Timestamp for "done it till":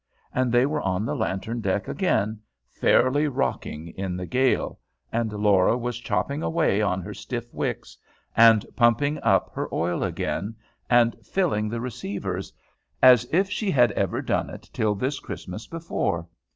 14.23-14.95